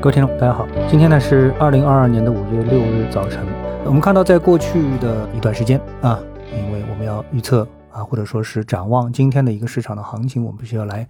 [0.00, 3.44] 各位听众，大家好，今天呢是二零二二年的五月六日早晨。
[3.84, 6.20] 我们看到，在过去的一段时间啊，
[6.52, 11.08] 因为我们要预测啊，或者说是展望今天的一个市场的行情，我们必须要来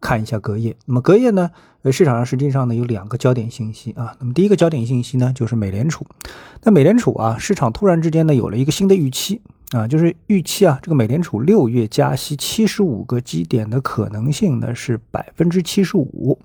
[0.00, 0.76] 看一下隔夜。
[0.86, 1.50] 那么隔夜呢，
[1.82, 4.14] 呃，市场上实际上呢有两个焦点信息啊。
[4.20, 6.06] 那么第一个焦点信息呢，就是美联储。
[6.62, 9.42] 那美联储啊，市场突然之间呢有了一个新的预期。
[9.72, 16.38] 啊，就是预期啊，这个美联储六月加息七十五个基点的可能性呢是百分之七十五。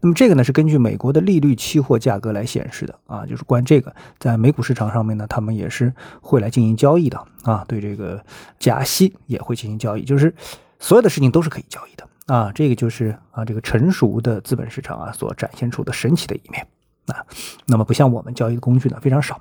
[0.00, 5.92] 那么这个呢是根据美国的利率期货价格来显示的啊，就是关于这个在美股市场上面呢，他们也是
[6.22, 8.24] 会来进行交易的啊，对这个
[8.58, 10.34] 加息也会进行交易，就是
[10.78, 16.66] 所有的事情都是可以交易的啊，这个就是啊这个成熟的资本市场啊所展现出的神奇的一面
[17.08, 17.26] 啊。
[17.66, 19.38] 那么不像我们交易的工具呢非常少。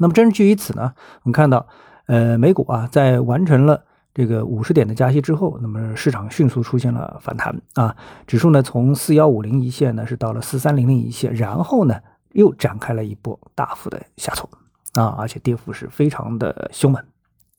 [0.00, 1.64] 那么正基于此呢，我们看到。
[2.10, 7.94] 呃，美股啊，在完成了这个五十点的加息之后，那么市场迅速出现了反弹啊，
[8.26, 12.00] 指数呢从四幺五零一线呢是到了四三零零一线，然后呢
[12.32, 14.50] 又展开了一波大幅的下挫
[14.94, 17.00] 啊，而且跌幅是非常的凶猛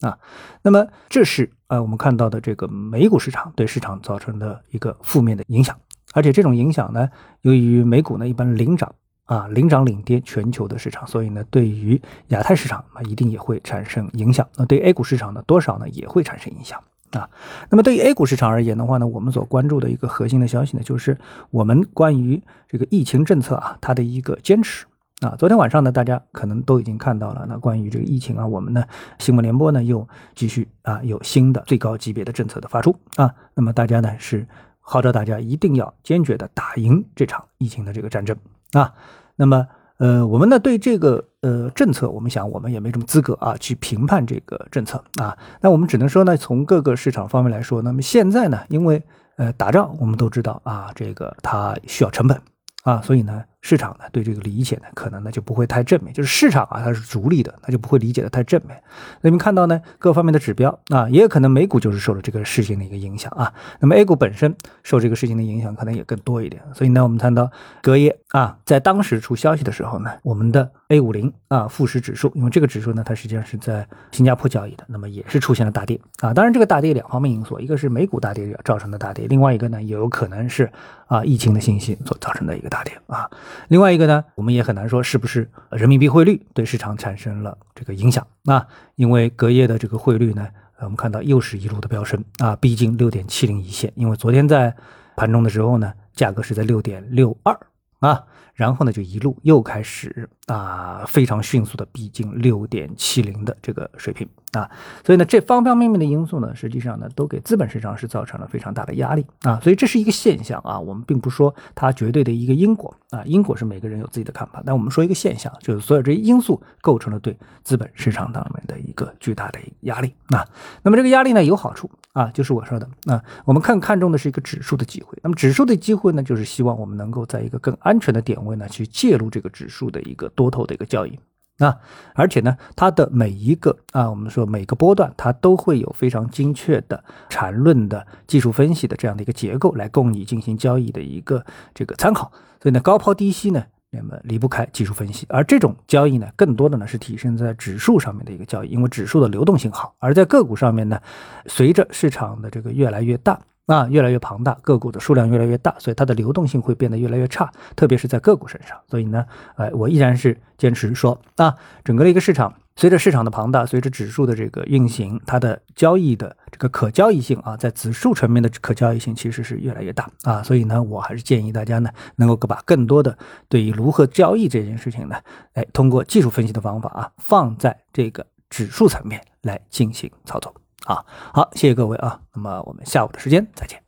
[0.00, 0.18] 啊。
[0.62, 5.76] 那么这是呃我们看到的这个美股市场对市场造成的一个负面的影响，
[6.14, 7.06] 而且这种影响呢，
[7.42, 8.94] 由于美股呢一般领涨。
[9.28, 14.48] 啊，领涨领跌全球的市场，所以呢，对于亚太市场啊，一定也会产生影响。
[14.56, 17.28] 那对 A 股市场呢，多少呢也会产生影响啊。
[17.68, 21.18] 那么对于 A 股市场而言的话呢，我们所关注的一个核心的消息呢，就是
[21.50, 24.86] 我们关于这个疫情政策啊，它的一个坚持
[25.20, 25.36] 啊。
[25.38, 28.82] 昨天晚上呢，大家可能都已经看到了，那关于这个疫情啊，我们呢
[29.18, 33.34] 新闻联播呢又继续啊有新的最高级别的政策的发出啊。
[33.52, 34.48] 那么大家呢是
[34.80, 38.34] 号召大家一定要坚决的打赢这场疫情的这个战争。
[38.72, 38.94] 啊，
[39.36, 39.66] 那么
[39.98, 45.36] 呃，我们呢对这个呃政策，我们想我们也没什么资格啊去评判这个政策啊。
[45.60, 49.02] 那我们只能说呢，从各个市场方面来说，那么现在呢，因为
[49.36, 52.40] 呃打仗，我们都知道啊，这个它需要成本
[52.82, 53.44] 啊，所以呢。
[53.60, 58.80] 市场呢对这个理解呢可能呢就不会太正面，就是市场啊它是逐利的，那就不会理解的太正面。
[59.20, 63.52] 那你们看到呢各方面的指标啊，也有可能美股就是受了这个事情的一个影响啊。
[63.80, 66.62] 那么 A 股本身受这个事情的影响可能也更多一点。
[66.74, 67.50] 所以呢我们看到
[67.82, 76.32] 隔夜啊，在当时出消息的时候呢，我们的 A 五零啊富时指数，因为这个指数呢它实际上是在新加坡交易的，那么也是出现了大跌啊。
[76.32, 80.70] 当然这个大跌两方面因素，一个是美股大跌造成的大跌，另外一个呢也有可能是
[81.08, 83.28] 啊疫情的信息所造成的一个大跌啊。
[83.68, 88.66] 另外一个呢，我们也很难说是不是人民币汇率对市场产生了这个影响啊？
[88.96, 90.48] 因为隔夜的这个汇率呢，
[90.80, 93.92] 我们看到又是一路的飙升啊，毕竟六点七零一线。
[93.94, 94.74] 因为昨天在
[95.16, 97.58] 盘中的时候呢，价格是在六点六二
[98.00, 98.24] 啊。
[98.58, 104.68] 然后呢，就一路又开始啊，非常迅速的逼近六点七零的这个水平啊，
[105.04, 120.44] 所以呢，这方方面面的因素呢，实际上呢，都给资本市场是造成了非常大的压力啊，所以这是一个现象啊，我们并不说它绝对的一个因果啊，因果是每个人有自己的看法，但我们说一个现象，就是所有这些因素构成了对资本市场当面的一个巨大的压力啊，
[120.82, 128.36] 那么这个压力呢有好处啊，就是我说的啊，我们看看重的是一个指数的机会，那么指数的机会呢，就是希望我们能够在一个更安全的点。
[128.48, 131.16] 位呢去介入这个指数的一个多头的一个交易
[131.58, 131.76] 啊，
[132.14, 141.44] 而且呢，它的每一个啊，我们说每个波段，它都会有非常精确的缠论的技术分析的这样的一个结构来供你进行交易的一个
[141.74, 142.30] 这个参考。
[142.62, 151.00] 所以呢，高抛低吸呢，那么离不开技术分析，而这种交易呢，更多的呢是体现在指数上面的一个交易，因为指数的流动性好，而在个股上面呢，
[151.46, 153.40] 随着市场的这个越来越大。
[153.68, 158.76] 啊，越来越庞大，个股的数量越来越大，所以它的流动性会变得越来越差，特别是在个股身上。
[158.88, 159.24] 所以呢，
[159.56, 170.42] 呃，我依然是坚持说，啊，整个的一个市场，随着市场的庞大，随着指数的这个运行，它的交易的这个可交易性啊，在指数层面的可交易性其实是越来越大啊。
[170.42, 173.18] 所以呢，我还是建议大家呢，能够把更多的
[173.50, 175.16] 对于如何交易这件事情呢，
[175.52, 180.54] 哎，通过技术分析的方法啊，放在这个指数层面来进行操作。
[180.84, 183.87] 啊，好，谢谢各位啊，那么我们下午的时间再见。